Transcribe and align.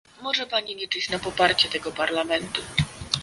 może 0.21 0.47
pani 0.47 0.75
liczyć 0.75 1.09
na 1.09 1.19
poparcie 1.19 1.69
tego 1.69 1.91
Parlamentu 1.91 2.61